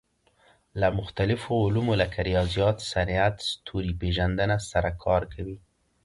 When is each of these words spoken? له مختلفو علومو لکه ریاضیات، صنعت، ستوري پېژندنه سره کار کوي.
له 0.79 0.87
مختلفو 0.99 1.53
علومو 1.65 1.93
لکه 2.01 2.19
ریاضیات، 2.29 2.77
صنعت، 2.91 3.35
ستوري 3.51 3.93
پېژندنه 4.01 4.57
سره 4.71 4.89
کار 5.03 5.21
کوي. 5.33 5.57